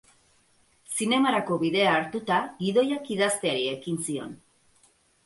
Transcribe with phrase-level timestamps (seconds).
[0.95, 4.33] Zinemarako bidea hartuta, gidoiak idazteari ekin zion.